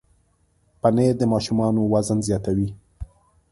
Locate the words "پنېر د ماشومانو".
0.81-1.81